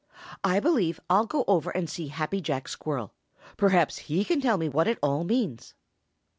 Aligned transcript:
"I 0.43 0.59
believe 0.59 0.99
I'll 1.11 1.27
go 1.27 1.43
over 1.47 1.69
and 1.69 1.87
see 1.87 2.07
Happy 2.07 2.41
Jack 2.41 2.67
Squirrel. 2.67 3.13
Perhaps 3.55 3.99
he 4.09 4.25
can 4.25 4.41
tell 4.41 4.57
me 4.57 4.67
what 4.67 4.87
it 4.87 4.97
all 5.03 5.23
means." 5.23 5.75